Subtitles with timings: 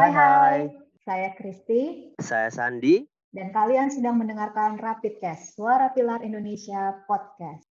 [0.00, 0.60] Hai hai,
[1.04, 2.08] saya Kristi.
[2.24, 3.04] Saya Sandi.
[3.36, 7.68] Dan kalian sedang mendengarkan Rapidcast, Suara Pilar Indonesia Podcast.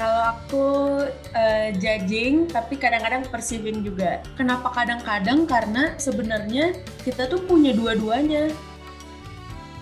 [0.00, 0.66] Kalau aku
[1.36, 4.24] uh, judging, tapi kadang-kadang perceiving juga.
[4.40, 5.44] Kenapa kadang-kadang?
[5.44, 6.72] Karena sebenarnya
[7.04, 8.48] kita tuh punya dua-duanya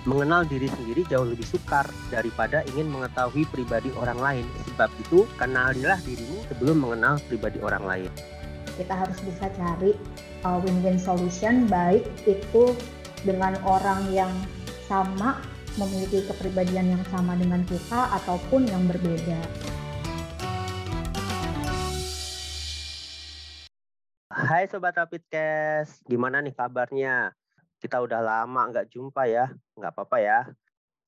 [0.06, 1.82] mengenal diri sendiri jauh lebih sukar
[2.14, 4.46] daripada ingin mengetahui pribadi orang lain.
[4.72, 8.10] Sebab itu, kenalilah dirimu sebelum mengenal pribadi orang lain.
[8.78, 9.98] Kita harus bisa cari
[10.46, 12.70] uh, win-win solution, baik itu
[13.26, 14.30] dengan orang yang
[14.86, 15.42] sama,
[15.74, 19.42] memiliki kepribadian yang sama dengan kita, ataupun yang berbeda.
[24.30, 27.34] Hai Sobat Rapidcast, gimana nih kabarnya?
[27.76, 30.38] Kita udah lama nggak jumpa ya, nggak apa-apa ya.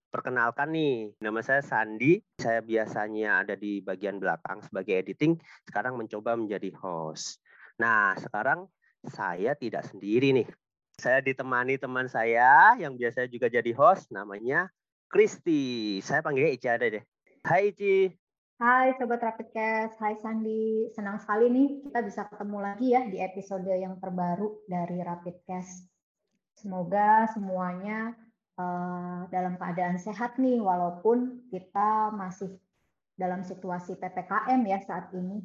[0.09, 2.21] Perkenalkan nih, nama saya Sandi.
[2.41, 5.37] Saya biasanya ada di bagian belakang sebagai editing,
[5.69, 7.41] sekarang mencoba menjadi host.
[7.81, 8.69] Nah, sekarang
[9.05, 10.49] saya tidak sendiri nih.
[10.99, 14.69] Saya ditemani teman saya yang biasanya juga jadi host, namanya
[15.09, 16.01] Kristi.
[16.05, 17.05] Saya panggilnya Ici ada deh.
[17.49, 18.13] Hai Ici.
[18.59, 20.91] Hai Sobat Rapidcast, hai Sandi.
[20.93, 25.98] Senang sekali nih kita bisa ketemu lagi ya di episode yang terbaru dari Rapidcast.
[26.59, 28.19] Semoga semuanya
[28.59, 32.59] uh, dalam keadaan sehat nih, walaupun kita masih
[33.15, 35.39] dalam situasi PPKM ya saat ini.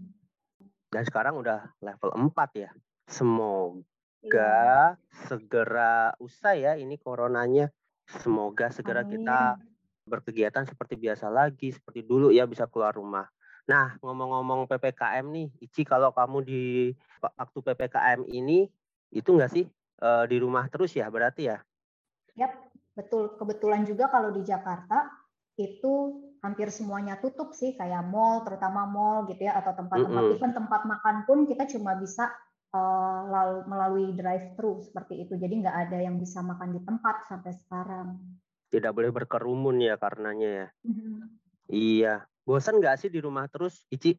[0.89, 2.33] Dan sekarang udah level 4
[2.65, 2.73] ya.
[3.05, 3.85] Semoga
[4.25, 4.97] iya.
[5.29, 7.69] segera usai ya ini coronanya.
[8.09, 9.21] Semoga segera Amin.
[9.21, 9.61] kita
[10.09, 13.29] berkegiatan seperti biasa lagi, seperti dulu ya bisa keluar rumah.
[13.69, 16.61] Nah, ngomong-ngomong PPKM nih, Ici kalau kamu di
[17.21, 18.67] waktu PPKM ini,
[19.13, 19.69] itu nggak sih
[20.01, 21.57] uh, di rumah terus ya berarti ya?
[22.39, 22.53] Yap,
[22.97, 23.37] betul.
[23.37, 25.23] Kebetulan juga kalau di Jakarta
[25.57, 25.93] itu
[26.41, 30.37] hampir semuanya tutup sih kayak mall terutama mall gitu ya atau tempat-tempat mm -hmm.
[30.41, 32.27] even tempat makan pun kita cuma bisa
[32.73, 37.53] uh, melalui drive thru seperti itu jadi nggak ada yang bisa makan di tempat sampai
[37.53, 38.07] sekarang
[38.73, 41.17] tidak boleh berkerumun ya karenanya ya mm -hmm.
[41.69, 44.17] iya bosan nggak sih di rumah terus Ici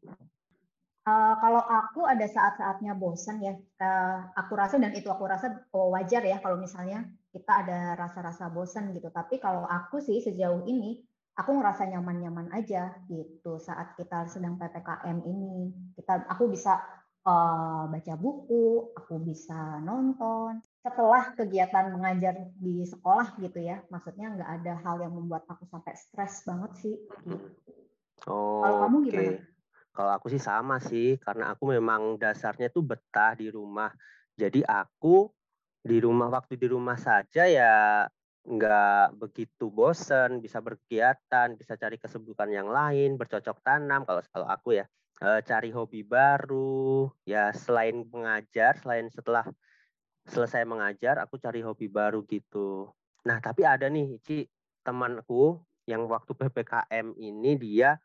[1.05, 3.53] Uh, kalau aku ada saat-saatnya bosan ya,
[3.85, 8.49] uh, aku rasa dan itu aku rasa oh, wajar ya kalau misalnya kita ada rasa-rasa
[8.49, 9.13] bosan gitu.
[9.13, 11.05] Tapi kalau aku sih sejauh ini
[11.37, 15.77] aku ngerasa nyaman-nyaman aja gitu saat kita sedang ppkm ini.
[15.93, 16.81] Kita, aku bisa
[17.29, 20.65] uh, baca buku, aku bisa nonton.
[20.81, 25.93] Setelah kegiatan mengajar di sekolah gitu ya, maksudnya nggak ada hal yang membuat aku sampai
[26.01, 26.97] stres banget sih.
[27.29, 27.45] Gitu.
[28.25, 29.37] Oh, kalau kamu gimana?
[29.37, 29.53] Okay
[29.95, 33.95] kalau aku sih sama sih, karena aku memang dasarnya tuh betah di rumah.
[34.35, 35.31] Jadi aku
[35.79, 38.03] di rumah waktu di rumah saja ya
[38.45, 44.83] nggak begitu bosen, bisa berkegiatan, bisa cari kesibukan yang lain, bercocok tanam kalau kalau aku
[44.83, 44.85] ya
[45.23, 49.47] e, cari hobi baru, ya selain mengajar, selain setelah
[50.29, 52.93] selesai mengajar, aku cari hobi baru gitu.
[53.25, 54.45] Nah tapi ada nih, Ci,
[54.85, 57.97] temanku yang waktu ppkm ini dia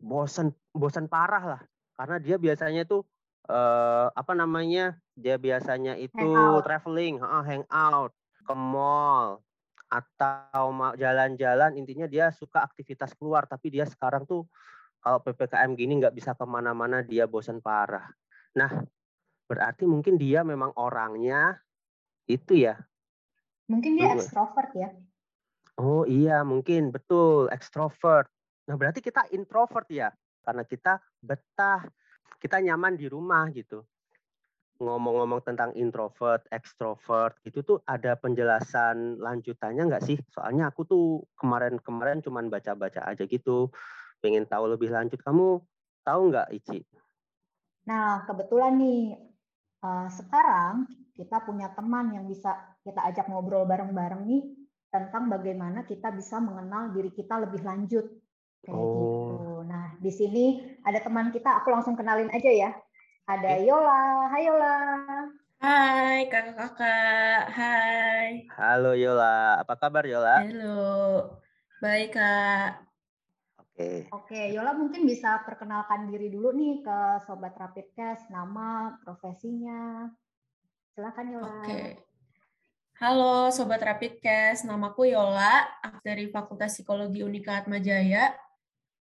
[0.00, 1.62] bosan bosan parah lah.
[1.94, 3.04] Karena dia biasanya tuh
[3.52, 6.32] uh, apa namanya dia biasanya itu
[6.64, 9.44] traveling uh, hangout ke mall
[9.92, 11.76] atau jalan-jalan.
[11.76, 14.48] Intinya dia suka aktivitas keluar tapi dia sekarang tuh
[15.00, 18.08] kalau ppkm gini nggak bisa ke mana-mana dia bosan parah.
[18.56, 18.72] Nah
[19.44, 21.60] berarti mungkin dia memang orangnya
[22.24, 22.80] itu ya?
[23.68, 24.88] Mungkin dia ekstrovert ya?
[25.76, 26.90] Oh iya mungkin.
[26.94, 28.30] Betul ekstrovert
[28.68, 30.12] Nah, berarti kita introvert ya,
[30.44, 31.84] karena kita betah,
[32.40, 33.84] kita nyaman di rumah gitu.
[34.80, 40.16] Ngomong-ngomong tentang introvert, extrovert, itu tuh ada penjelasan lanjutannya nggak sih?
[40.32, 41.06] Soalnya aku tuh
[41.36, 43.68] kemarin-kemarin cuman baca-baca aja gitu.
[44.24, 45.20] Pengen tahu lebih lanjut.
[45.20, 45.60] Kamu
[46.00, 46.80] tahu nggak, Ici?
[47.84, 49.20] Nah, kebetulan nih,
[49.84, 54.42] uh, sekarang kita punya teman yang bisa kita ajak ngobrol bareng-bareng nih
[54.88, 58.08] tentang bagaimana kita bisa mengenal diri kita lebih lanjut
[58.60, 58.84] Kayak oh.
[58.84, 59.48] gitu.
[59.68, 60.44] Nah, di sini
[60.84, 62.70] ada teman kita, aku langsung kenalin aja ya.
[63.24, 64.28] Ada Yola.
[64.28, 64.76] Hai Yola.
[65.60, 67.42] Hai kakak-kakak.
[67.52, 68.48] Hai.
[68.56, 69.60] Halo Yola.
[69.60, 70.44] Apa kabar Yola?
[70.44, 71.36] Halo.
[71.80, 72.84] Baik kak.
[73.60, 74.08] Oke.
[74.12, 80.08] Oke, Yola mungkin bisa perkenalkan diri dulu nih ke Sobat Rapid Test, nama, profesinya.
[80.92, 81.64] Silakan Yola.
[81.64, 82.10] Oke.
[83.00, 85.64] Halo Sobat Rapid Cast, namaku Yola,
[86.04, 88.36] dari Fakultas Psikologi Unika Atmajaya.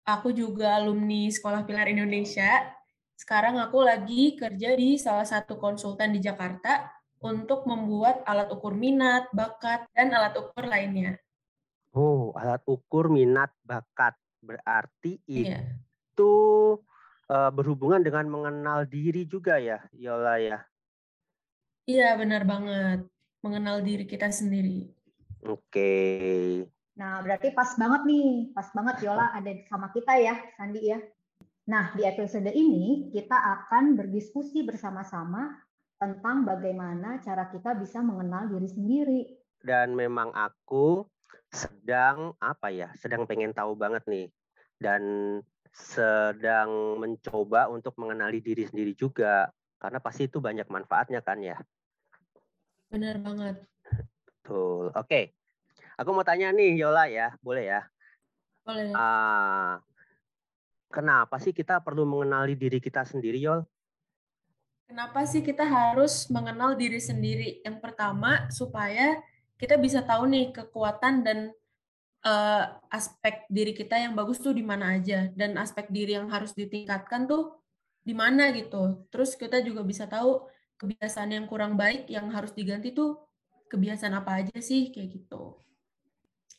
[0.05, 2.73] Aku juga alumni Sekolah Pilar Indonesia.
[3.13, 6.89] Sekarang aku lagi kerja di salah satu konsultan di Jakarta
[7.21, 11.21] untuk membuat alat ukur minat, bakat, dan alat ukur lainnya.
[11.93, 14.17] Oh, alat ukur minat, bakat.
[14.41, 15.61] Berarti iya.
[16.09, 16.33] itu
[17.29, 20.59] uh, berhubungan dengan mengenal diri juga ya, Yola ya.
[21.85, 23.05] Iya, benar banget.
[23.45, 24.89] Mengenal diri kita sendiri.
[25.45, 25.93] Oke.
[26.99, 30.99] Nah, berarti pas banget nih, pas banget Yola ada sama kita ya, Sandi ya.
[31.71, 35.55] Nah, di episode ini kita akan berdiskusi bersama-sama
[35.95, 39.21] tentang bagaimana cara kita bisa mengenal diri sendiri.
[39.61, 41.05] Dan memang aku
[41.47, 44.27] sedang apa ya, sedang pengen tahu banget nih.
[44.81, 45.37] Dan
[45.71, 49.47] sedang mencoba untuk mengenali diri sendiri juga.
[49.79, 51.55] Karena pasti itu banyak manfaatnya kan ya.
[52.91, 53.55] Benar banget.
[54.27, 54.91] Betul.
[54.91, 55.40] Oke.
[56.01, 57.81] Aku mau tanya nih Yola ya, boleh ya?
[58.65, 58.89] Boleh.
[58.89, 59.77] Uh,
[60.89, 63.61] kenapa sih kita perlu mengenali diri kita sendiri, Yol?
[64.89, 67.61] Kenapa sih kita harus mengenal diri sendiri?
[67.61, 69.21] Yang pertama, supaya
[69.61, 71.53] kita bisa tahu nih kekuatan dan
[72.25, 76.57] uh, aspek diri kita yang bagus tuh di mana aja dan aspek diri yang harus
[76.57, 77.61] ditingkatkan tuh
[78.01, 79.05] di mana gitu.
[79.13, 80.49] Terus kita juga bisa tahu
[80.81, 83.21] kebiasaan yang kurang baik yang harus diganti tuh
[83.69, 85.61] kebiasaan apa aja sih kayak gitu.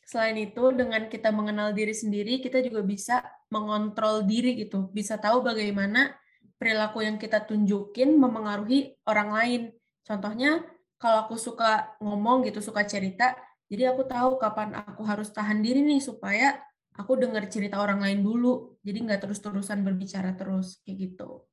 [0.03, 4.91] Selain itu, dengan kita mengenal diri sendiri, kita juga bisa mengontrol diri gitu.
[4.91, 6.11] Bisa tahu bagaimana
[6.59, 9.61] perilaku yang kita tunjukin memengaruhi orang lain.
[10.03, 10.63] Contohnya,
[10.99, 13.35] kalau aku suka ngomong gitu, suka cerita,
[13.67, 16.59] jadi aku tahu kapan aku harus tahan diri nih supaya
[16.95, 18.79] aku dengar cerita orang lain dulu.
[18.83, 21.47] Jadi nggak terus-terusan berbicara terus, kayak gitu.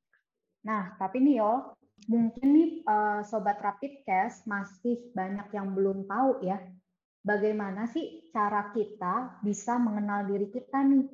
[0.67, 1.75] Nah, tapi nih yo,
[2.07, 6.61] mungkin nih uh, Sobat Rapid Cash masih banyak yang belum tahu ya,
[7.21, 11.07] bagaimana sih cara kita bisa mengenal diri kita nih.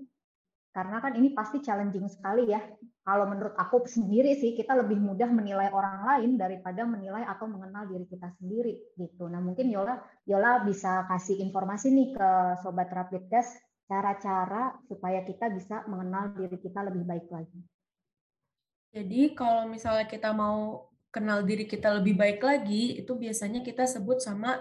[0.70, 2.60] Karena kan ini pasti challenging sekali ya.
[3.06, 7.88] Kalau menurut aku sendiri sih kita lebih mudah menilai orang lain daripada menilai atau mengenal
[7.88, 9.24] diri kita sendiri gitu.
[9.30, 9.96] Nah mungkin Yola
[10.28, 12.28] Yola bisa kasih informasi nih ke
[12.60, 13.56] sobat Rapid Test
[13.86, 17.60] cara-cara supaya kita bisa mengenal diri kita lebih baik lagi.
[18.92, 24.20] Jadi kalau misalnya kita mau kenal diri kita lebih baik lagi, itu biasanya kita sebut
[24.20, 24.60] sama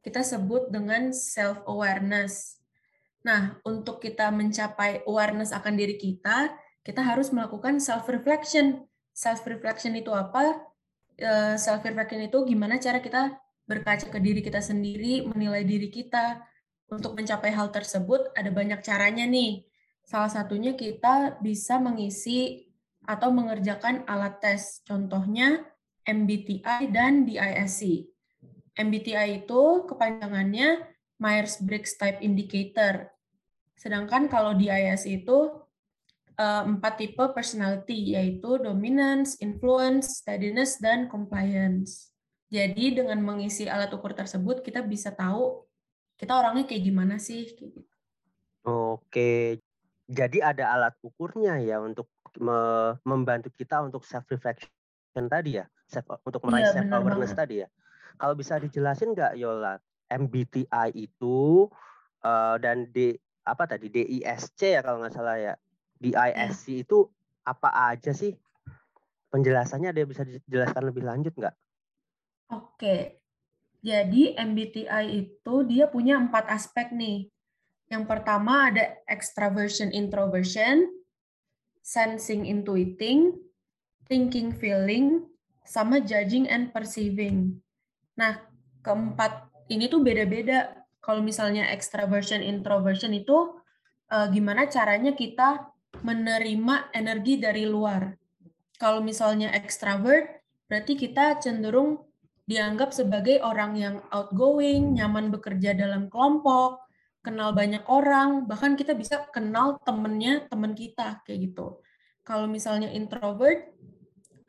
[0.00, 2.60] kita sebut dengan self awareness.
[3.20, 6.48] Nah, untuk kita mencapai awareness akan diri kita,
[6.80, 8.88] kita harus melakukan self reflection.
[9.12, 10.56] Self reflection itu apa?
[11.20, 13.36] Eh, self reflection itu gimana cara kita
[13.68, 16.40] berkaca ke diri kita sendiri, menilai diri kita.
[16.90, 19.62] Untuk mencapai hal tersebut ada banyak caranya nih.
[20.02, 22.66] Salah satunya kita bisa mengisi
[23.06, 24.82] atau mengerjakan alat tes.
[24.82, 25.62] Contohnya
[26.02, 28.10] MBTI dan DISC.
[28.78, 30.84] MBTI itu kepanjangannya
[31.20, 33.10] Myers-Briggs Type Indicator.
[33.76, 35.52] Sedangkan kalau di IS itu
[36.36, 42.10] eh, empat tipe personality yaitu dominance, influence, steadiness, dan compliance.
[42.50, 45.64] Jadi dengan mengisi alat ukur tersebut kita bisa tahu
[46.18, 47.46] kita orangnya kayak gimana sih.
[47.54, 47.80] Gitu.
[48.66, 49.62] Oke,
[50.10, 54.70] jadi ada alat ukurnya ya untuk me membantu kita untuk self reflection
[55.30, 57.68] tadi ya, self, untuk meraih iya, self awareness tadi ya.
[58.16, 59.78] Kalau bisa dijelasin nggak Yola,
[60.10, 61.70] MBTI itu
[62.26, 63.14] uh, dan D
[63.46, 65.54] apa tadi DISC ya kalau nggak salah ya.
[66.00, 66.82] DISC ya.
[66.82, 66.98] itu
[67.46, 68.34] apa aja sih?
[69.30, 71.54] Penjelasannya ada bisa dijelaskan lebih lanjut nggak?
[72.50, 73.20] Oke.
[73.80, 77.30] Jadi MBTI itu dia punya empat aspek nih.
[77.88, 80.84] Yang pertama ada extraversion introversion,
[81.80, 83.34] sensing intuiting,
[84.04, 85.24] thinking feeling,
[85.64, 87.58] sama judging and perceiving.
[88.20, 88.36] Nah,
[88.84, 90.76] keempat ini tuh beda-beda.
[91.00, 93.56] Kalau misalnya extraversion, introversion itu
[94.12, 95.72] uh, gimana caranya kita
[96.04, 98.12] menerima energi dari luar.
[98.76, 102.04] Kalau misalnya extravert, berarti kita cenderung
[102.44, 106.84] dianggap sebagai orang yang outgoing, nyaman bekerja dalam kelompok,
[107.24, 111.80] kenal banyak orang, bahkan kita bisa kenal temennya teman kita kayak gitu.
[112.24, 113.70] Kalau misalnya introvert,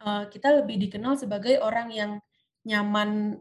[0.02, 2.12] eh, kita lebih dikenal sebagai orang yang
[2.66, 3.38] nyaman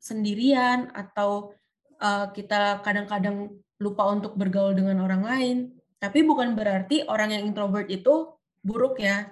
[0.00, 1.52] sendirian atau
[2.00, 5.56] uh, kita kadang-kadang lupa untuk bergaul dengan orang lain.
[6.00, 8.32] Tapi bukan berarti orang yang introvert itu
[8.64, 9.28] buruk ya.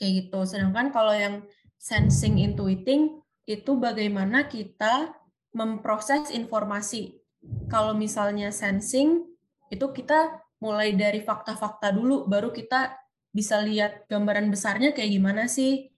[0.00, 0.40] Kayak gitu.
[0.48, 1.44] Sedangkan kalau yang
[1.76, 5.12] sensing intuiting itu bagaimana kita
[5.52, 7.20] memproses informasi.
[7.68, 9.28] Kalau misalnya sensing
[9.68, 13.00] itu kita mulai dari fakta-fakta dulu baru kita
[13.32, 15.88] bisa lihat gambaran besarnya kayak gimana sih.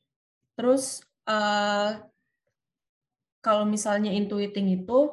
[0.54, 1.99] Terus uh,
[3.43, 5.11] kalau misalnya intuiting itu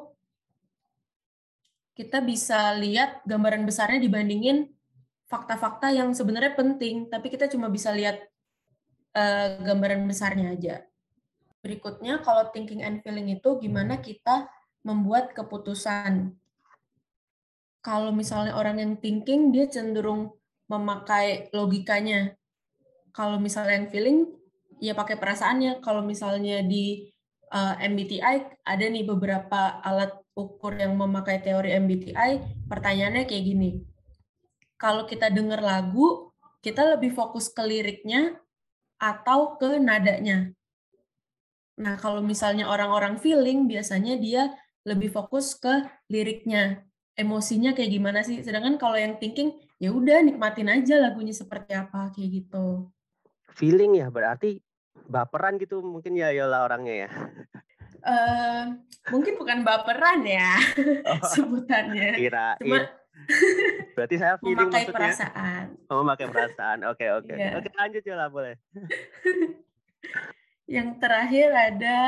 [1.98, 4.70] kita bisa lihat gambaran besarnya dibandingin
[5.30, 8.18] fakta-fakta yang sebenarnya penting, tapi kita cuma bisa lihat
[9.14, 10.76] uh, gambaran besarnya aja.
[11.60, 14.48] Berikutnya, kalau thinking and feeling itu gimana kita
[14.82, 16.34] membuat keputusan.
[17.84, 20.34] Kalau misalnya orang yang thinking, dia cenderung
[20.66, 22.34] memakai logikanya.
[23.12, 24.18] Kalau misalnya yang feeling,
[24.80, 25.78] ya pakai perasaannya.
[25.84, 27.12] Kalau misalnya di
[27.50, 32.64] uh, eh, MBTI ada nih beberapa alat ukur yang memakai teori MBTI.
[32.70, 33.70] Pertanyaannya kayak gini.
[34.80, 36.32] Kalau kita dengar lagu,
[36.64, 38.40] kita lebih fokus ke liriknya
[38.96, 40.48] atau ke nadanya.
[41.80, 44.52] Nah, kalau misalnya orang-orang feeling, biasanya dia
[44.84, 46.84] lebih fokus ke liriknya,
[47.16, 48.40] emosinya kayak gimana sih.
[48.40, 52.88] Sedangkan kalau yang thinking, ya udah nikmatin aja lagunya seperti apa kayak gitu.
[53.52, 54.60] Feeling ya berarti
[55.10, 57.10] baperan gitu mungkin ya Yola orangnya ya.
[58.00, 58.80] Uh,
[59.12, 60.56] mungkin bukan baperan ya
[61.04, 62.14] oh, sebutannya.
[62.16, 62.56] Kira.
[62.62, 62.86] Cuma
[63.98, 64.96] berarti saya feeling memakai maksudnya.
[64.96, 65.64] perasaan.
[65.90, 66.78] Oh, memakai perasaan.
[66.88, 67.34] Oke, oke.
[67.34, 67.58] Yeah.
[67.58, 68.54] Oke, lanjut Yola boleh.
[70.74, 71.98] Yang terakhir ada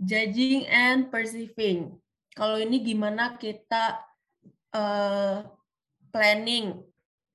[0.00, 2.00] judging and perceiving.
[2.34, 4.02] Kalau ini gimana kita
[4.74, 5.46] uh,
[6.10, 6.82] planning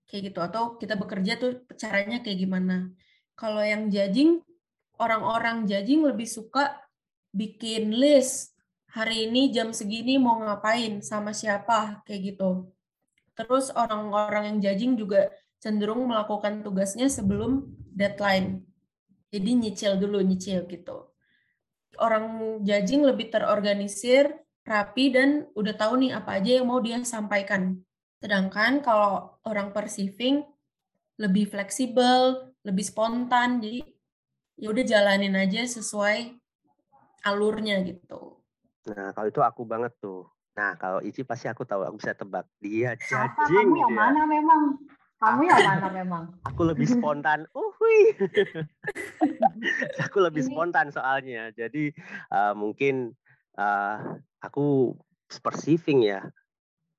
[0.09, 2.91] kayak gitu atau kita bekerja tuh caranya kayak gimana?
[3.39, 4.43] Kalau yang judging,
[4.99, 6.75] orang-orang judging lebih suka
[7.31, 8.53] bikin list
[8.91, 12.69] hari ini jam segini mau ngapain sama siapa kayak gitu.
[13.37, 15.31] Terus orang-orang yang judging juga
[15.63, 18.67] cenderung melakukan tugasnya sebelum deadline.
[19.29, 21.13] Jadi nyicil dulu, nyicil gitu.
[22.01, 24.33] Orang judging lebih terorganisir,
[24.65, 27.77] rapi, dan udah tahu nih apa aja yang mau dia sampaikan.
[28.19, 30.43] Sedangkan kalau orang perceiving
[31.19, 33.83] lebih fleksibel, lebih spontan, jadi
[34.59, 36.35] ya udah jalanin aja sesuai
[37.23, 38.43] alurnya gitu.
[38.91, 40.27] Nah, kalau itu aku banget tuh.
[40.59, 42.43] Nah, kalau Ici pasti aku tahu, aku bisa tebak.
[42.59, 43.15] Dia judging.
[43.15, 43.99] Apa kamu yang dia.
[44.03, 44.63] mana memang?
[45.19, 46.23] Kamu yang mana memang?
[46.43, 47.47] Aku lebih spontan.
[47.55, 47.99] Uhui.
[50.03, 51.55] aku lebih spontan soalnya.
[51.55, 51.95] Jadi
[52.35, 53.15] uh, mungkin
[53.55, 54.95] uh, aku
[55.39, 56.27] perceiving ya.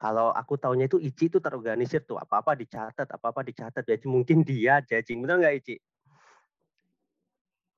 [0.01, 2.17] Kalau aku tahunya itu Ici itu terorganisir tuh.
[2.17, 3.85] Apa-apa dicatat, apa-apa dicatat.
[3.85, 5.21] Jadi mungkin dia judging.
[5.21, 5.77] Benar nggak Ici?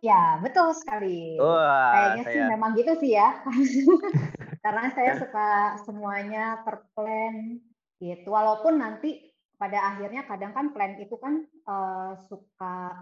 [0.03, 1.39] Ya, betul sekali.
[1.39, 2.35] Wah, Kayaknya saya...
[2.35, 3.39] sih memang gitu sih ya.
[4.67, 7.63] Karena saya suka semuanya terplan
[8.03, 8.35] gitu.
[8.35, 12.99] Walaupun nanti pada akhirnya kadang kan plan itu kan uh, suka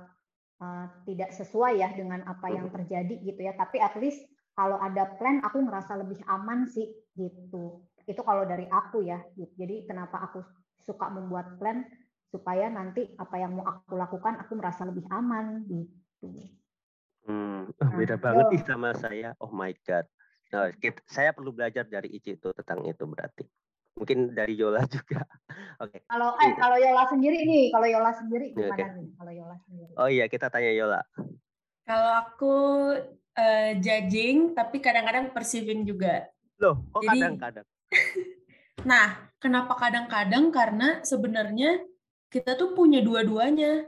[0.60, 3.56] uh, tidak sesuai ya dengan apa yang terjadi gitu ya.
[3.56, 4.20] Tapi at least
[4.52, 6.84] kalau ada plan aku ngerasa lebih aman sih
[7.16, 7.80] gitu.
[8.04, 9.24] Itu kalau dari aku ya.
[9.40, 9.56] Gitu.
[9.56, 10.44] Jadi kenapa aku
[10.84, 11.80] suka membuat plan
[12.28, 16.59] supaya nanti apa yang mau aku lakukan aku merasa lebih aman gitu.
[17.28, 19.28] Hmm, oh, beda nah, banget nih sama saya.
[19.42, 20.08] Oh my god.
[20.50, 23.46] Nah, kita, saya perlu belajar dari Ici itu tentang itu berarti
[24.00, 25.20] mungkin dari Yola juga.
[25.82, 25.98] Oke.
[25.98, 26.00] Okay.
[26.08, 28.86] Kalau eh kalau Yola sendiri nih, kalau Yola sendiri gimana okay.
[28.96, 29.08] nih?
[29.20, 29.92] Kalau Yola sendiri.
[30.00, 31.00] Oh iya, kita tanya Yola.
[31.84, 32.54] Kalau aku
[33.36, 36.24] uh, judging tapi kadang-kadang perceiving juga.
[36.56, 37.66] Loh, kok kadang-kadang?
[38.90, 40.48] nah, kenapa kadang-kadang?
[40.54, 41.84] Karena sebenarnya
[42.32, 43.84] kita tuh punya dua-duanya.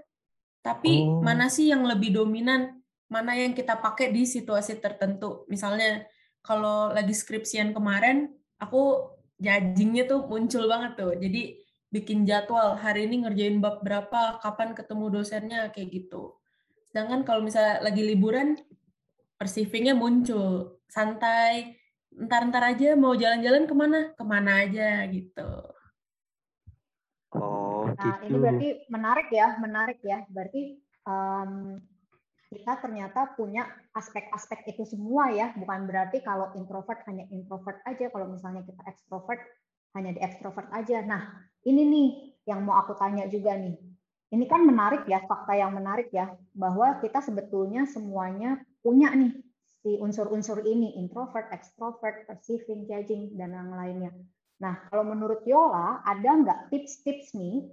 [0.62, 1.24] Tapi oh.
[1.24, 2.81] mana sih yang lebih dominan?
[3.12, 5.44] Mana yang kita pakai di situasi tertentu?
[5.52, 6.08] Misalnya
[6.40, 11.12] kalau lagi skripsian kemarin, aku judgingnya tuh muncul banget tuh.
[11.20, 11.60] Jadi
[11.92, 16.40] bikin jadwal hari ini ngerjain bab berapa, kapan ketemu dosennya kayak gitu.
[16.88, 18.56] Sedangkan kalau misalnya lagi liburan,
[19.36, 21.76] perceivingnya muncul santai,
[22.16, 25.52] ntar-ntar aja mau jalan-jalan ke mana, ke mana aja gitu.
[27.32, 28.28] Oh, nah, gitu.
[28.28, 30.24] ini berarti menarik ya, menarik ya.
[30.28, 31.80] Berarti um,
[32.52, 33.64] kita ternyata punya
[33.96, 39.40] aspek-aspek itu semua ya, bukan berarti kalau introvert hanya introvert aja, kalau misalnya kita ekstrovert
[39.96, 41.00] hanya di ekstrovert aja.
[41.00, 41.32] Nah,
[41.64, 42.08] ini nih
[42.44, 43.76] yang mau aku tanya juga nih.
[44.32, 49.32] Ini kan menarik ya, fakta yang menarik ya, bahwa kita sebetulnya semuanya punya nih
[49.82, 54.12] si unsur-unsur ini, introvert, extrovert, perceiving, judging, dan yang lainnya.
[54.62, 57.66] Nah, kalau menurut Yola, ada nggak tips-tips nih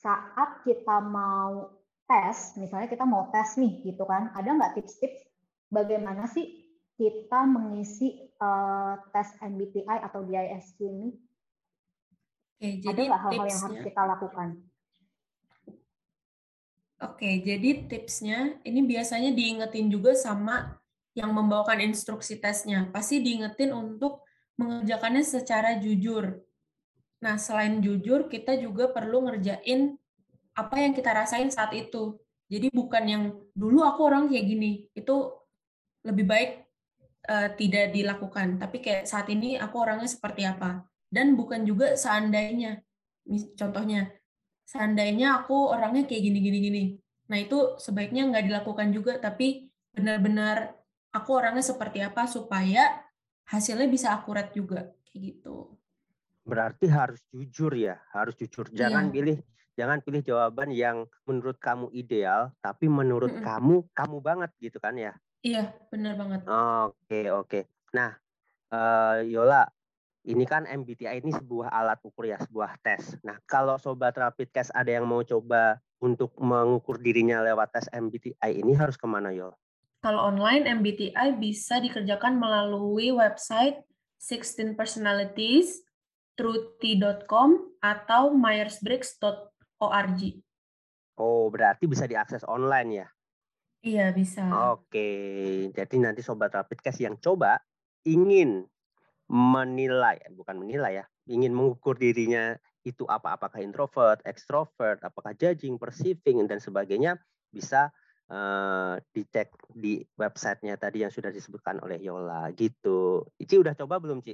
[0.00, 1.68] saat kita mau
[2.10, 5.30] tes, misalnya kita mau tes nih gitu kan, ada nggak tips-tips
[5.70, 6.66] bagaimana sih
[6.98, 11.14] kita mengisi uh, tes MBTI atau DISC ini?
[12.60, 14.48] Oke, jadi ada nggak hal-hal yang harus kita lakukan?
[17.00, 20.76] Oke, jadi tipsnya ini biasanya diingetin juga sama
[21.16, 22.92] yang membawakan instruksi tesnya.
[22.92, 24.28] Pasti diingetin untuk
[24.60, 26.44] mengerjakannya secara jujur.
[27.24, 29.96] Nah, selain jujur, kita juga perlu ngerjain
[30.56, 32.18] apa yang kita rasain saat itu.
[32.50, 35.16] Jadi bukan yang dulu aku orang kayak gini, itu
[36.02, 36.50] lebih baik
[37.30, 38.58] uh, tidak dilakukan.
[38.58, 40.82] Tapi kayak saat ini aku orangnya seperti apa.
[41.06, 42.82] Dan bukan juga seandainya.
[43.54, 44.10] Contohnya,
[44.66, 46.84] seandainya aku orangnya kayak gini-gini gini.
[47.30, 50.74] Nah itu sebaiknya nggak dilakukan juga, tapi benar-benar
[51.14, 53.02] aku orangnya seperti apa supaya
[53.50, 55.74] hasilnya bisa akurat juga kayak gitu.
[56.46, 58.70] Berarti harus jujur ya, harus jujur.
[58.74, 59.12] Jangan iya.
[59.14, 59.38] pilih
[59.80, 63.48] Jangan pilih jawaban yang menurut kamu ideal, tapi menurut mm -mm.
[63.48, 65.16] kamu kamu banget gitu kan ya?
[65.40, 66.44] Iya, benar banget.
[66.44, 67.60] Oke, oke.
[67.96, 68.12] Nah,
[68.76, 69.64] uh, Yola,
[70.28, 73.16] ini kan MBTI ini sebuah alat ukur ya, sebuah tes.
[73.24, 78.60] Nah, kalau sobat Rapid Test ada yang mau coba untuk mengukur dirinya lewat tes MBTI
[78.60, 79.56] ini harus ke mana, Yola?
[80.04, 83.80] Kalau online, MBTI bisa dikerjakan melalui website
[84.20, 85.80] 16 Personalities,
[86.36, 88.32] truty.com, atau
[89.80, 90.22] myersbriggs.org.
[91.20, 93.08] Oh, berarti bisa diakses online ya?
[93.80, 94.44] Iya, bisa.
[94.76, 95.08] Oke,
[95.72, 97.60] jadi nanti Sobat Rapid Cash yang coba
[98.04, 98.68] ingin
[99.28, 105.76] menilai, eh, bukan menilai ya, ingin mengukur dirinya itu apa, apakah introvert, extrovert, apakah judging,
[105.76, 107.20] perceiving, dan sebagainya,
[107.52, 107.92] bisa
[108.32, 113.28] uh, dicek di websitenya tadi yang sudah disebutkan oleh Yola, gitu.
[113.36, 114.32] Ici udah coba belum, Ci?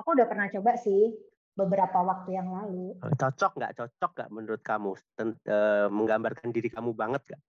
[0.00, 1.12] Aku udah pernah coba sih,
[1.54, 2.98] beberapa waktu yang lalu.
[3.00, 3.72] Cocok nggak?
[3.78, 4.94] Cocok nggak menurut kamu?
[5.18, 7.42] Uh, menggambarkan diri kamu banget nggak?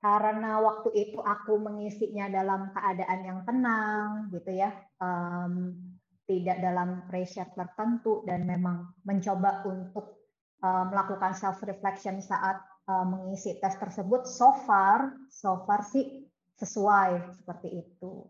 [0.00, 5.76] karena waktu itu aku mengisinya dalam keadaan yang tenang gitu ya um,
[6.24, 10.24] tidak dalam pressure tertentu dan memang mencoba untuk
[10.64, 16.24] um, melakukan self reflection saat um, mengisi tes tersebut so far so far sih
[16.56, 18.24] sesuai seperti itu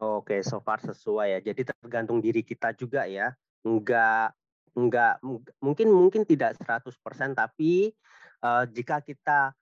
[0.00, 3.36] oke so far sesuai ya jadi tergantung diri kita juga ya
[3.68, 4.32] enggak
[4.72, 5.20] enggak
[5.60, 6.96] mungkin mungkin tidak 100%
[7.36, 7.92] tapi
[8.40, 9.52] uh, jika kita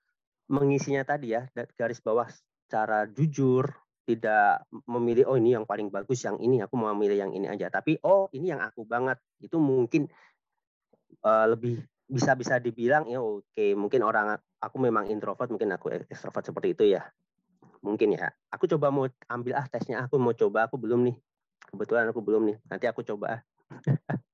[0.51, 1.47] mengisinya tadi ya
[1.79, 2.27] garis bawah
[2.71, 3.71] cara jujur
[4.11, 7.71] tidak memilih oh ini yang paling bagus yang ini aku mau memilih yang ini aja.
[7.71, 9.23] Tapi oh ini yang aku banget.
[9.39, 10.11] Itu mungkin
[11.23, 11.79] uh, lebih
[12.11, 16.75] bisa bisa dibilang ya oke okay, mungkin orang aku memang introvert mungkin aku extrovert seperti
[16.75, 17.07] itu ya.
[17.87, 18.35] Mungkin ya.
[18.51, 21.17] Aku coba mau ambil ah tesnya aku mau coba aku belum nih.
[21.71, 23.47] Kebetulan aku belum nih nanti aku coba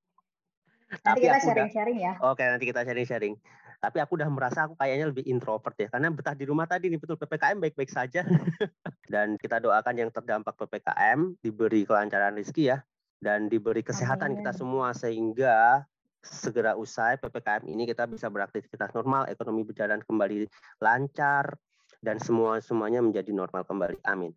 [1.02, 2.12] nanti kita sharing-sharing ya.
[2.22, 3.34] Oke nanti kita sharing-sharing.
[3.76, 6.98] Tapi aku udah merasa aku kayaknya lebih introvert ya karena betah di rumah tadi nih
[6.98, 8.24] betul ppkm baik-baik saja.
[9.12, 12.78] Dan kita doakan yang terdampak ppkm diberi kelancaran rezeki ya
[13.16, 14.38] dan diberi kesehatan Amin.
[14.44, 15.88] kita semua sehingga
[16.20, 20.44] segera usai ppkm ini kita bisa beraktivitas normal ekonomi berjalan kembali
[20.84, 21.56] lancar
[22.04, 24.04] dan semua semuanya menjadi normal kembali.
[24.04, 24.36] Amin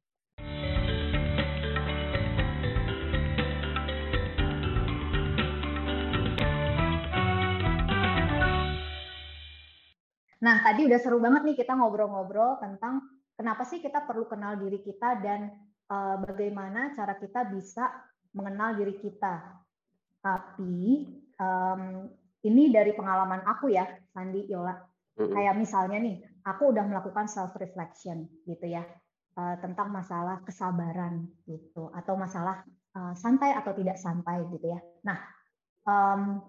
[10.39, 13.03] Nah, tadi udah seru banget nih kita ngobrol-ngobrol tentang
[13.35, 15.51] kenapa sih kita perlu kenal diri kita dan
[15.91, 17.91] uh, bagaimana cara kita bisa
[18.31, 19.59] mengenal diri kita.
[20.23, 21.07] Tapi
[21.39, 22.07] um,
[22.47, 23.83] ini dari pengalaman aku ya,
[24.15, 24.75] Sandi Yola.
[25.19, 25.33] Mm-hmm.
[25.35, 26.15] Kayak misalnya nih,
[26.47, 28.87] aku udah melakukan self reflection gitu ya
[29.35, 32.63] uh, tentang masalah kesabaran gitu atau masalah
[32.95, 34.79] uh, santai atau tidak santai gitu ya.
[35.03, 35.19] Nah,
[35.83, 36.39] um,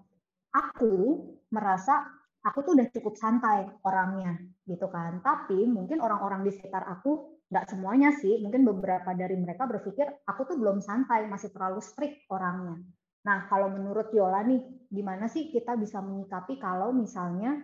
[0.55, 2.07] aku merasa
[2.41, 5.21] aku tuh udah cukup santai orangnya gitu kan.
[5.21, 10.47] Tapi mungkin orang-orang di sekitar aku nggak semuanya sih, mungkin beberapa dari mereka berpikir aku
[10.47, 12.79] tuh belum santai, masih terlalu strict orangnya.
[13.21, 17.61] Nah, kalau menurut Yola nih, gimana sih kita bisa menyikapi kalau misalnya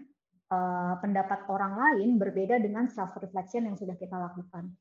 [0.54, 4.76] uh, pendapat orang lain berbeda dengan self reflection yang sudah kita lakukan?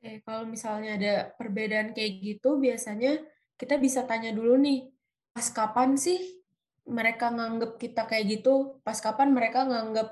[0.00, 3.20] Oke, kalau misalnya ada perbedaan kayak gitu, biasanya
[3.60, 4.88] kita bisa tanya dulu nih,
[5.36, 6.39] pas kapan sih
[6.86, 10.08] mereka nganggep kita kayak gitu, pas kapan mereka nganggep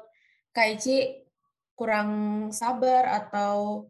[0.52, 1.24] Kaici
[1.78, 2.10] kurang
[2.50, 3.86] sabar atau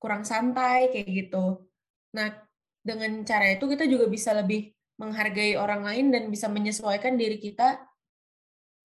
[0.00, 1.68] kurang santai kayak gitu.
[2.16, 2.32] Nah,
[2.80, 7.84] dengan cara itu kita juga bisa lebih menghargai orang lain dan bisa menyesuaikan diri kita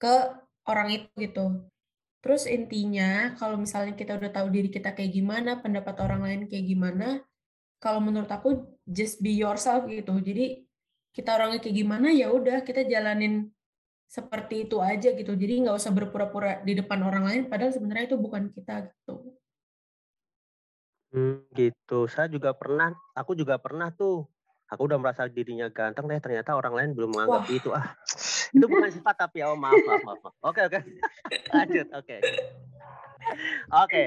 [0.02, 0.16] ke
[0.68, 1.46] orang itu gitu.
[2.22, 6.66] Terus intinya kalau misalnya kita udah tahu diri kita kayak gimana, pendapat orang lain kayak
[6.68, 7.24] gimana,
[7.82, 10.22] kalau menurut aku just be yourself gitu.
[10.22, 10.70] Jadi
[11.12, 13.52] kita orangnya kayak gimana ya udah kita jalanin
[14.12, 15.32] seperti itu aja gitu.
[15.36, 19.36] Jadi nggak usah berpura-pura di depan orang lain padahal sebenarnya itu bukan kita gitu.
[21.12, 22.08] Hmm, gitu.
[22.08, 24.28] Saya juga pernah aku juga pernah tuh.
[24.72, 27.52] Aku udah merasa dirinya ganteng deh ternyata orang lain belum menganggap Wah.
[27.52, 27.70] itu.
[27.76, 27.92] Ah
[28.52, 30.80] itu bukan sifat tapi oh maaf maaf maaf, oke oke.
[31.56, 32.18] Lanjut oke.
[33.72, 34.04] Oke.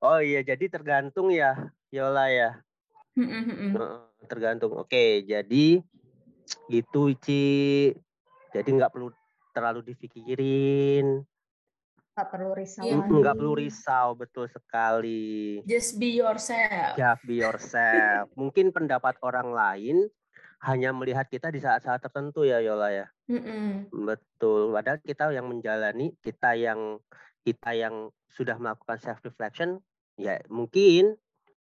[0.00, 1.56] Oh iya jadi tergantung ya
[1.92, 2.50] Yola ya.
[4.24, 4.80] Tergantung.
[4.80, 5.84] Oke jadi
[6.68, 7.44] Gitu, Ci.
[8.52, 9.08] Jadi nggak perlu
[9.52, 11.24] terlalu dipikirin.
[12.12, 12.96] Nggak perlu risau ya.
[13.08, 15.64] Nggak perlu risau, betul sekali.
[15.64, 16.92] Just be yourself.
[16.96, 18.28] Just be yourself.
[18.40, 19.96] Mungkin pendapat orang lain
[20.62, 23.06] hanya melihat kita di saat-saat tertentu ya Yola ya.
[23.32, 23.88] Mm-mm.
[23.90, 24.76] Betul.
[24.76, 27.00] Padahal kita yang menjalani, kita yang
[27.42, 29.80] kita yang sudah melakukan self reflection,
[30.14, 31.16] ya mungkin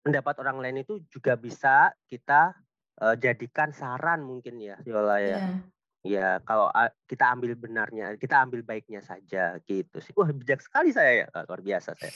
[0.01, 2.55] pendapat orang lain itu juga bisa kita
[3.01, 5.29] uh, jadikan saran mungkin ya Yola ya.
[5.39, 5.59] Yeah.
[5.99, 6.71] Ya, kalau
[7.11, 10.15] kita ambil benarnya, kita ambil baiknya saja gitu sih.
[10.15, 12.15] Wah, bijak sekali saya ya, luar biasa saya.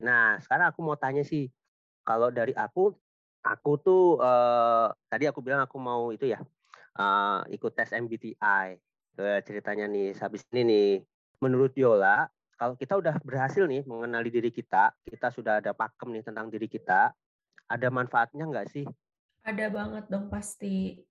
[0.00, 1.52] Nah, sekarang aku mau tanya sih,
[2.08, 2.88] kalau dari aku,
[3.44, 6.40] aku tuh uh, tadi aku bilang aku mau itu ya,
[6.96, 8.80] uh, ikut tes MBTI.
[9.20, 10.90] Uh, ceritanya nih, habis ini nih,
[11.44, 16.24] menurut Yola, kalau kita udah berhasil nih mengenali diri kita, kita sudah ada pakem nih
[16.24, 17.12] tentang diri kita,
[17.68, 18.88] ada manfaatnya nggak sih?
[19.48, 21.08] Ada banget dong pasti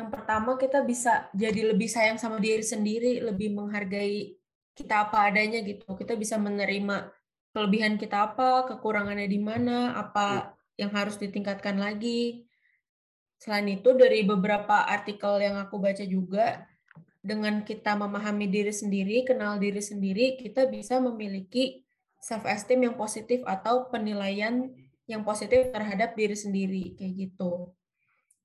[0.00, 4.32] yang pertama kita bisa jadi lebih sayang sama diri sendiri, lebih menghargai
[4.72, 5.84] kita apa adanya gitu.
[5.92, 7.12] Kita bisa menerima
[7.52, 12.48] kelebihan kita apa, kekurangannya di mana, apa yang harus ditingkatkan lagi.
[13.36, 16.64] Selain itu dari beberapa artikel yang aku baca juga,
[17.20, 21.84] dengan kita memahami diri sendiri, kenal diri sendiri, kita bisa memiliki
[22.24, 24.72] self esteem yang positif atau penilaian
[25.04, 27.76] yang positif terhadap diri sendiri kayak gitu.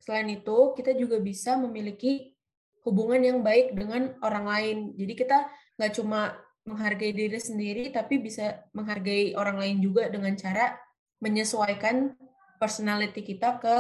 [0.06, 2.38] Selain itu, kita juga bisa memiliki
[2.86, 4.78] hubungan yang baik dengan orang lain.
[4.94, 5.50] Jadi kita
[5.82, 6.38] nggak cuma
[6.70, 10.78] menghargai diri sendiri, tapi bisa menghargai orang lain juga dengan cara
[11.18, 12.14] menyesuaikan
[12.62, 13.76] personality kita ke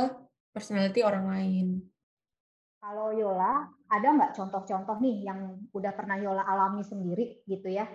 [0.49, 1.67] personality orang lain.
[2.81, 7.85] Kalau Yola, ada nggak contoh-contoh nih yang udah pernah Yola alami sendiri gitu ya?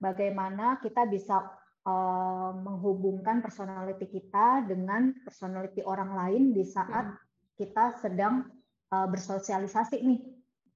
[0.00, 1.40] Bagaimana kita bisa
[1.86, 7.18] uh, menghubungkan personality kita dengan personality orang lain di saat hmm.
[7.58, 8.46] kita sedang
[8.94, 10.20] uh, bersosialisasi nih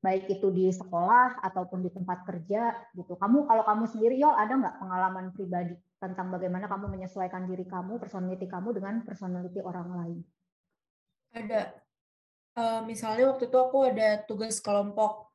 [0.06, 3.18] baik itu di sekolah ataupun di tempat kerja gitu.
[3.18, 7.98] Kamu kalau kamu sendiri Yol ada nggak pengalaman pribadi tentang bagaimana kamu menyesuaikan diri kamu,
[7.98, 10.18] personality kamu dengan personality orang lain?
[11.34, 11.74] Ada.
[12.56, 15.28] Uh, misalnya waktu itu aku ada tugas kelompok.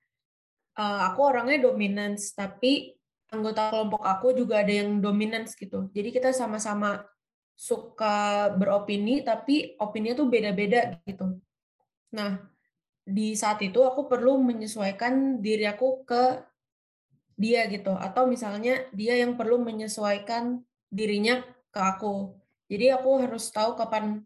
[0.72, 2.96] Uh, aku orangnya dominance, tapi
[3.32, 5.88] anggota kelompok aku juga ada yang dominan gitu.
[5.96, 7.08] Jadi kita sama-sama
[7.56, 11.40] suka beropini, tapi opini tuh beda-beda gitu.
[12.12, 12.44] Nah,
[13.08, 16.44] di saat itu aku perlu menyesuaikan diri aku ke
[17.40, 17.96] dia gitu.
[17.96, 20.60] Atau misalnya dia yang perlu menyesuaikan
[20.92, 21.42] dirinya
[21.72, 22.36] ke aku.
[22.68, 24.24] Jadi aku harus tahu kapan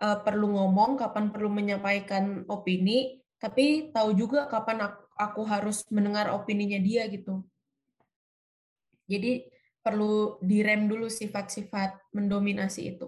[0.00, 6.32] uh, perlu ngomong, kapan perlu menyampaikan opini, tapi tahu juga kapan aku, aku harus mendengar
[6.32, 7.44] opininya dia gitu.
[9.06, 9.46] Jadi
[9.86, 13.06] perlu direm dulu sifat-sifat mendominasi itu.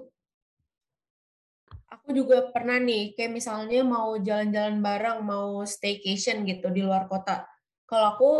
[1.91, 7.49] Aku juga pernah nih, kayak misalnya mau jalan-jalan bareng, mau staycation gitu di luar kota.
[7.89, 8.31] Kalau aku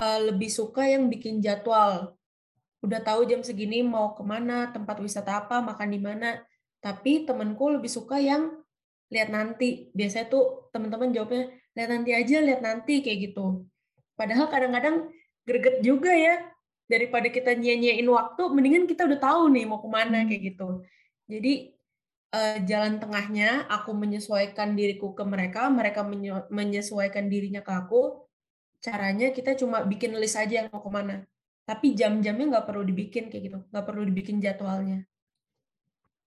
[0.00, 2.16] uh, lebih suka yang bikin jadwal.
[2.80, 6.40] Udah tahu jam segini mau ke mana, tempat wisata apa, makan di mana.
[6.80, 8.64] Tapi temenku lebih suka yang
[9.12, 9.92] lihat nanti.
[9.92, 13.68] Biasanya tuh teman-teman jawabnya, lihat nanti aja, lihat nanti, kayak gitu.
[14.16, 15.12] Padahal kadang-kadang
[15.44, 16.48] greget juga ya,
[16.86, 20.28] daripada kita nyanyiin waktu mendingan kita udah tahu nih mau ke mana hmm.
[20.30, 20.68] kayak gitu.
[21.26, 21.74] Jadi
[22.30, 26.06] uh, jalan tengahnya aku menyesuaikan diriku ke mereka mereka
[26.50, 28.26] menyesuaikan dirinya ke aku
[28.78, 31.26] caranya kita cuma bikin list aja yang mau ke mana.
[31.66, 33.58] Tapi jam-jamnya nggak perlu dibikin kayak gitu.
[33.74, 35.02] Nggak perlu dibikin jadwalnya.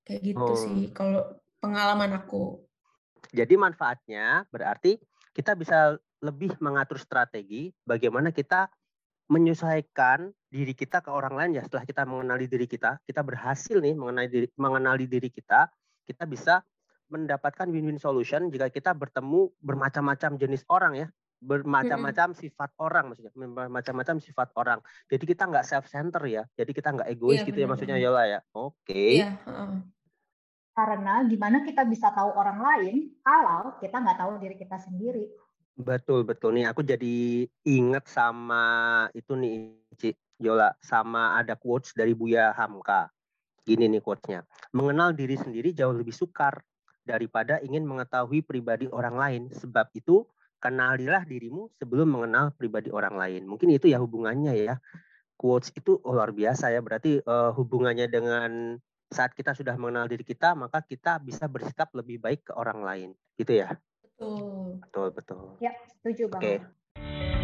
[0.03, 0.59] Kayak gitu oh.
[0.59, 1.23] sih kalau
[1.63, 2.59] pengalaman aku.
[3.31, 4.99] Jadi manfaatnya berarti
[5.31, 8.67] kita bisa lebih mengatur strategi bagaimana kita
[9.31, 11.63] menyesuaikan diri kita ke orang lain ya.
[11.63, 15.69] Setelah kita mengenali diri kita kita berhasil nih mengenali diri mengenali diri kita
[16.09, 16.65] kita bisa
[17.09, 21.07] mendapatkan win-win solution jika kita bertemu bermacam-macam jenis orang ya.
[21.39, 23.31] Bermacam-macam sifat orang maksudnya.
[23.31, 24.83] Bermacam-macam sifat orang.
[25.07, 26.43] Jadi kita nggak self center ya.
[26.57, 28.39] Jadi kita nggak egois iya, gitu ya maksudnya Yola ya.
[28.51, 28.75] Oke.
[28.83, 29.23] Okay.
[29.23, 29.79] iya, uh.
[30.75, 35.27] karena gimana kita bisa tahu orang lain kalau kita nggak tahu diri kita sendiri.
[35.79, 36.59] Betul betul.
[36.59, 43.11] Nih aku jadi inget sama itu nih Ci Yola sama ada quotes dari Buya Hamka.
[43.67, 44.47] Gini nih quotesnya.
[44.71, 46.63] Mengenal diri sendiri jauh lebih sukar
[47.03, 49.41] daripada ingin mengetahui pribadi orang lain.
[49.51, 50.23] Sebab itu
[50.63, 53.41] kenalilah dirimu sebelum mengenal pribadi orang lain.
[53.45, 54.75] Mungkin itu ya hubungannya ya.
[55.35, 56.79] Quotes itu oh, luar biasa ya.
[56.79, 58.79] Berarti uh, hubungannya dengan
[59.11, 63.09] saat kita sudah mengenal diri kita, maka kita bisa bersikap lebih baik ke orang lain.
[63.35, 63.75] Gitu ya.
[64.03, 64.79] Betul.
[64.83, 65.43] Betul, betul.
[65.59, 66.63] Ya, setuju banget.
[66.63, 67.38] Oke.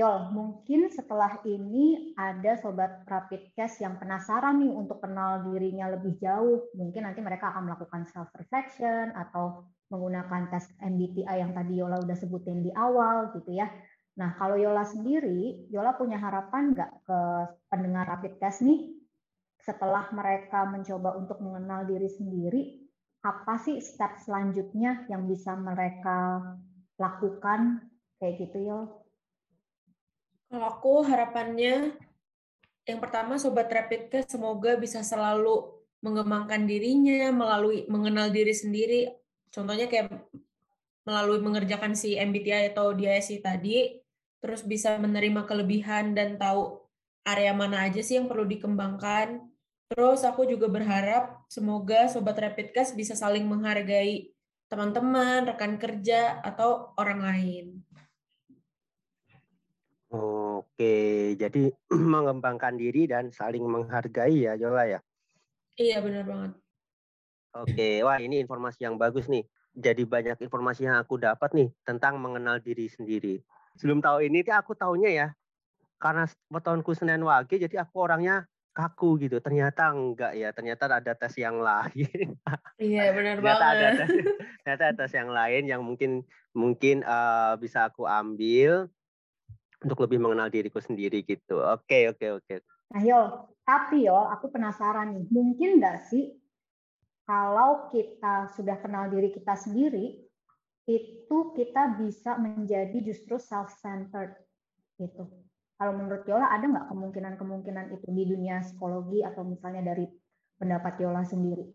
[0.00, 6.16] Yol, mungkin setelah ini ada sobat rapid cash yang penasaran nih untuk kenal dirinya lebih
[6.16, 6.72] jauh.
[6.72, 12.16] Mungkin nanti mereka akan melakukan self reflection atau menggunakan tes MBTI yang tadi Yola udah
[12.16, 13.68] sebutin di awal gitu ya.
[14.16, 17.20] Nah, kalau Yola sendiri, Yola punya harapan nggak ke
[17.68, 18.96] pendengar Rapid Test nih
[19.60, 22.88] setelah mereka mencoba untuk mengenal diri sendiri,
[23.20, 26.40] apa sih step selanjutnya yang bisa mereka
[26.96, 27.84] lakukan
[28.16, 28.99] kayak gitu Yol?
[30.50, 31.94] Kalau aku harapannya
[32.82, 39.14] yang pertama Sobat Rapid Cash semoga bisa selalu mengembangkan dirinya melalui mengenal diri sendiri.
[39.54, 40.10] Contohnya kayak
[41.06, 44.02] melalui mengerjakan si MBTI atau DISC tadi,
[44.42, 46.82] terus bisa menerima kelebihan dan tahu
[47.22, 49.38] area mana aja sih yang perlu dikembangkan.
[49.86, 54.34] Terus aku juga berharap semoga Sobat Rapid Cash bisa saling menghargai
[54.66, 57.66] teman-teman, rekan kerja, atau orang lain.
[60.60, 61.72] Oke, jadi
[62.12, 65.00] mengembangkan diri dan saling menghargai ya Yola ya?
[65.80, 66.52] Iya, benar banget.
[67.56, 69.48] Oke, wah ini informasi yang bagus nih.
[69.72, 73.40] Jadi banyak informasi yang aku dapat nih tentang mengenal diri sendiri.
[73.80, 75.28] Sebelum tahu ini aku taunya ya,
[75.96, 78.44] karena tahunku Senin Wage, jadi aku orangnya
[78.76, 79.40] kaku gitu.
[79.40, 82.36] Ternyata enggak ya, ternyata ada tes yang lain.
[82.80, 83.76] Iya, benar ternyata banget.
[83.76, 84.08] Ada tes,
[84.64, 86.24] ternyata ada tes yang lain yang mungkin
[86.56, 88.88] mungkin uh, bisa aku ambil
[89.80, 91.60] untuk lebih mengenal diriku sendiri gitu.
[91.60, 92.54] Oke, oke, oke.
[92.92, 93.26] Nah, Yol,
[93.64, 96.36] tapi Yol, aku penasaran nih, mungkin nggak sih
[97.24, 100.18] kalau kita sudah kenal diri kita sendiri,
[100.90, 104.34] itu kita bisa menjadi justru self-centered
[104.98, 105.30] gitu.
[105.78, 110.04] Kalau menurut Yola ada nggak kemungkinan-kemungkinan itu di dunia psikologi atau misalnya dari
[110.58, 111.70] pendapat Yola sendiri?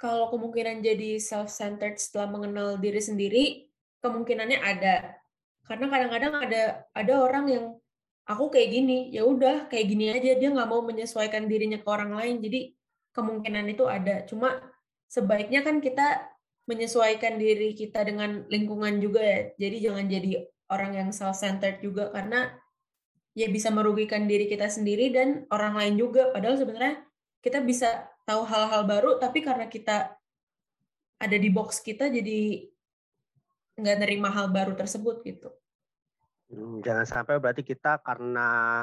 [0.00, 3.44] Kalau kemungkinan jadi self-centered setelah mengenal diri sendiri,
[4.00, 5.19] kemungkinannya ada
[5.70, 7.64] karena kadang-kadang ada ada orang yang
[8.26, 9.14] aku kayak gini.
[9.14, 10.34] Ya udah kayak gini aja.
[10.34, 12.42] Dia nggak mau menyesuaikan dirinya ke orang lain.
[12.42, 12.74] Jadi
[13.14, 14.26] kemungkinan itu ada.
[14.26, 14.58] Cuma
[15.06, 16.26] sebaiknya kan kita
[16.66, 19.40] menyesuaikan diri kita dengan lingkungan juga ya.
[19.62, 20.30] Jadi jangan jadi
[20.74, 22.10] orang yang self centered juga.
[22.10, 22.50] Karena
[23.38, 26.34] ya bisa merugikan diri kita sendiri dan orang lain juga.
[26.34, 26.98] Padahal sebenarnya
[27.46, 30.18] kita bisa tahu hal-hal baru tapi karena kita
[31.20, 32.68] ada di box kita jadi
[33.80, 35.59] nggak nerima hal baru tersebut gitu.
[36.50, 38.82] Hmm, jangan sampai berarti kita karena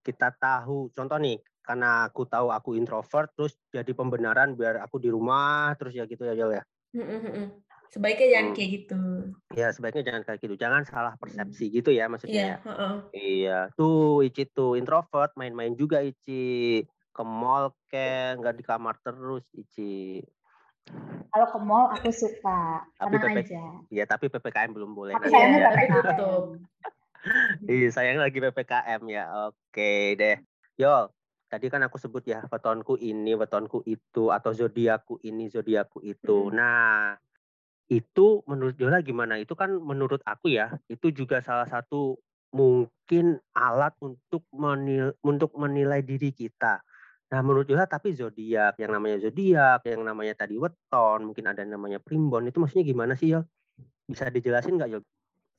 [0.00, 5.12] kita tahu, contoh nih, karena aku tahu aku introvert, terus jadi pembenaran biar aku di
[5.12, 6.64] rumah, terus ya gitu ya Jol ya.
[6.92, 7.46] Hmm, hmm,
[7.92, 8.56] sebaiknya jangan hmm.
[8.56, 9.00] kayak gitu.
[9.52, 11.74] Ya sebaiknya jangan kayak gitu, jangan salah persepsi hmm.
[11.78, 12.34] gitu ya maksudnya.
[12.42, 12.56] Iya.
[12.64, 12.94] Uh -uh.
[13.12, 16.80] Iya, tuh Ici tuh introvert, main-main juga Ici
[17.12, 20.24] ke mall ke nggak di kamar terus Ici.
[21.30, 23.62] Kalau ke mall aku suka, tapi PP, aja.
[23.92, 25.12] Iya, tapi PPKM belum boleh.
[25.14, 26.44] Tapi sayangnya PPKM.
[27.66, 29.24] Iya, sayang lagi PPKM ya.
[29.50, 30.36] Oke deh.
[30.74, 31.10] Yo,
[31.46, 36.50] tadi kan aku sebut ya wetonku ini, wetonku itu atau zodiakku ini, zodiakku itu.
[36.50, 36.54] Hmm.
[36.56, 37.14] Nah,
[37.92, 39.36] itu menurut Yola gimana?
[39.38, 42.18] Itu kan menurut aku ya, itu juga salah satu
[42.52, 46.80] mungkin alat untuk menilai, untuk menilai diri kita.
[47.32, 51.80] Nah, menurut Yola tapi zodiak, yang namanya zodiak, yang namanya tadi weton, mungkin ada yang
[51.80, 53.44] namanya primbon, itu maksudnya gimana sih, Yol?
[54.04, 55.02] Bisa dijelasin nggak, Yol?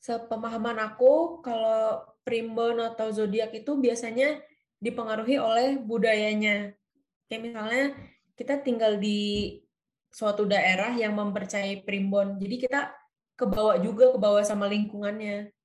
[0.04, 4.44] Sepemahaman aku kalau primbon atau zodiak itu biasanya
[4.84, 6.76] dipengaruhi oleh budayanya.
[7.32, 7.86] Kayak misalnya
[8.36, 9.64] kita tinggal di
[10.12, 12.36] suatu daerah yang mempercayai primbon.
[12.36, 12.92] Jadi kita
[13.40, 15.56] kebawa juga kebawa sama lingkungannya.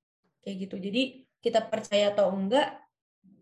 [0.46, 0.77] Kayak gitu.
[0.79, 1.03] Jadi
[1.42, 2.79] kita percaya atau enggak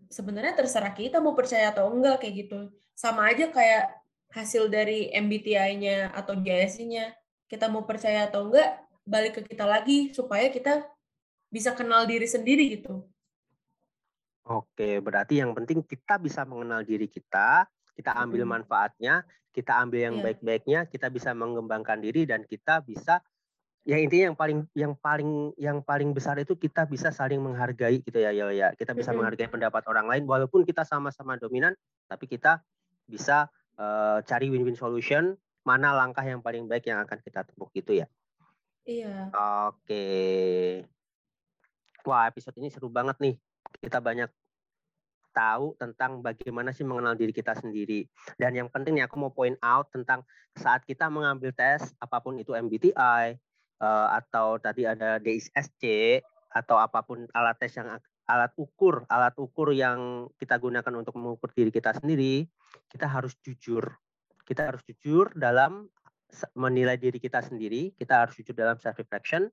[0.09, 2.72] sebenarnya terserah kita mau percaya atau enggak kayak gitu.
[2.96, 4.00] Sama aja kayak
[4.32, 7.12] hasil dari MBTI-nya atau JSC-nya.
[7.52, 10.82] Kita mau percaya atau enggak balik ke kita lagi supaya kita
[11.46, 13.06] bisa kenal diri sendiri gitu.
[14.46, 17.66] Oke, berarti yang penting kita bisa mengenal diri kita,
[17.98, 18.52] kita ambil hmm.
[18.58, 20.24] manfaatnya, kita ambil yang yeah.
[20.30, 23.22] baik-baiknya, kita bisa mengembangkan diri dan kita bisa
[23.86, 28.18] ya intinya yang paling yang paling yang paling besar itu kita bisa saling menghargai gitu
[28.18, 28.68] ya ya ya.
[28.74, 29.22] Kita bisa hmm.
[29.22, 31.74] menghargai pendapat orang lain walaupun kita sama-sama dominan,
[32.06, 32.62] tapi kita
[33.06, 35.34] bisa uh, cari win-win solution,
[35.66, 38.06] mana langkah yang paling baik yang akan kita tempuh gitu ya.
[38.87, 39.35] Iya.
[39.66, 40.07] Oke.
[42.07, 43.35] Wah, episode ini seru banget nih.
[43.83, 44.31] Kita banyak
[45.35, 48.07] tahu tentang bagaimana sih mengenal diri kita sendiri.
[48.38, 50.22] Dan yang penting nih aku mau point out tentang
[50.55, 53.37] saat kita mengambil tes apa pun itu MBTI
[53.83, 55.83] eh, atau tadi ada DISC
[56.55, 61.53] atau apa pun alat tes yang alat ukur, alat ukur yang kita gunakan untuk mengukur
[61.53, 62.46] diri kita sendiri,
[62.88, 63.99] kita harus jujur.
[64.46, 65.90] Kita harus jujur dalam
[66.57, 69.49] menilai diri kita sendiri, kita harus jujur dalam self reflection.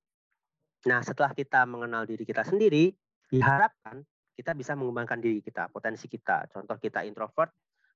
[0.89, 2.91] Nah, setelah kita mengenal diri kita sendiri,
[3.31, 6.49] diharapkan kita bisa mengembangkan diri kita, potensi kita.
[6.51, 7.53] Contoh kita introvert,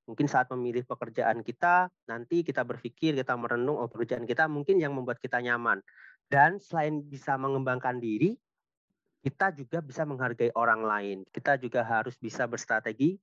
[0.08, 4.96] mungkin saat memilih pekerjaan kita, nanti kita berpikir, kita merenung, oh pekerjaan kita mungkin yang
[4.96, 5.84] membuat kita nyaman.
[6.30, 8.38] Dan selain bisa mengembangkan diri,
[9.26, 11.18] kita juga bisa menghargai orang lain.
[11.28, 13.20] Kita juga harus bisa berstrategi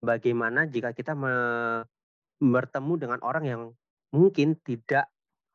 [0.00, 1.12] bagaimana jika kita
[2.40, 3.62] bertemu dengan orang yang
[4.10, 5.10] mungkin tidak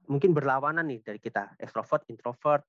[0.06, 2.64] mungkin berlawanan nih dari kita ekstrovert introvert.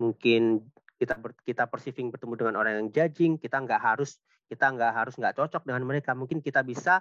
[0.00, 0.60] Mungkin
[0.98, 5.14] kita ber, kita perceiving bertemu dengan orang yang judging kita nggak harus kita nggak harus
[5.16, 6.12] nggak cocok dengan mereka.
[6.14, 7.00] Mungkin kita bisa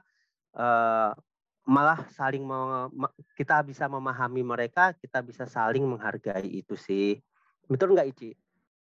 [0.56, 1.12] uh,
[1.62, 2.42] malah saling
[3.38, 7.20] kita bisa memahami mereka kita bisa saling menghargai itu sih.
[7.70, 8.32] Betul nggak Ici?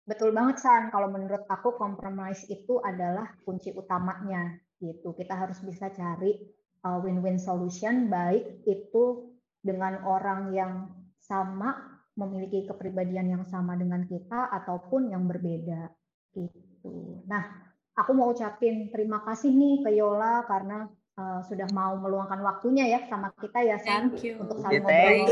[0.03, 0.91] Betul banget San.
[0.91, 5.15] Kalau menurut aku compromise itu adalah kunci utamanya gitu.
[5.15, 6.43] Kita harus bisa cari
[6.83, 9.32] uh, win-win solution baik itu
[9.63, 10.91] dengan orang yang
[11.23, 15.89] sama memiliki kepribadian yang sama dengan kita ataupun yang berbeda
[16.35, 17.23] gitu.
[17.25, 20.85] Nah, aku mau ucapin terima kasih nih ke Yola karena
[21.17, 25.25] uh, sudah mau meluangkan waktunya ya sama kita ya San untuk saling ngobrol.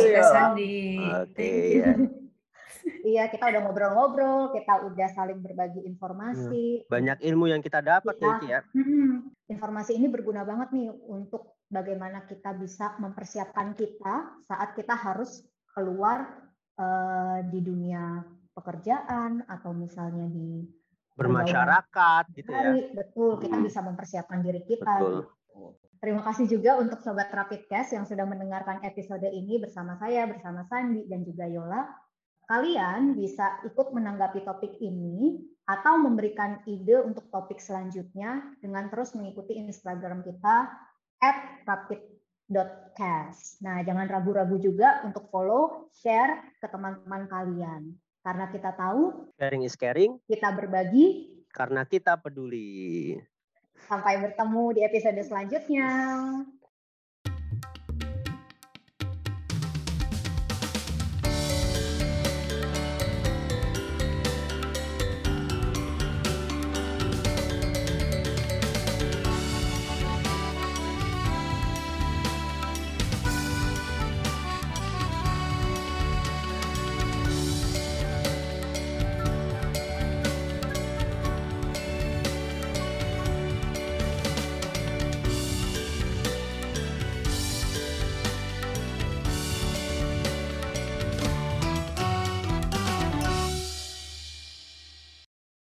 [1.27, 1.93] Oke ya.
[3.13, 6.89] iya, kita udah ngobrol-ngobrol, kita udah saling berbagi informasi.
[6.89, 8.59] Banyak ilmu yang kita dapat ya, ya.
[9.45, 16.27] Informasi ini berguna banget nih untuk bagaimana kita bisa mempersiapkan kita saat kita harus keluar
[16.75, 20.67] uh, di dunia pekerjaan atau misalnya di
[21.15, 22.71] bermasyarakat gitu ya.
[22.91, 24.99] Betul, kita bisa mempersiapkan diri kita.
[24.99, 25.23] Betul.
[25.23, 25.63] Gitu.
[26.01, 30.65] Terima kasih juga untuk Sobat Rapid Cash yang sudah mendengarkan episode ini bersama saya, bersama
[30.65, 31.85] Sandi, dan juga Yola.
[32.49, 39.55] Kalian bisa ikut menanggapi topik ini atau memberikan ide untuk topik selanjutnya dengan terus mengikuti
[39.55, 40.73] Instagram kita
[41.21, 43.61] at rapid.cast.
[43.61, 47.93] Nah, jangan ragu-ragu juga untuk follow, share ke teman-teman kalian.
[48.21, 50.17] Karena kita tahu sharing is caring.
[50.29, 53.17] Kita berbagi karena kita peduli.
[53.89, 55.89] Sampai bertemu di episode selanjutnya.